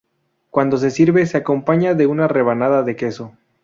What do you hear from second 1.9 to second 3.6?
de una rebanada de queso.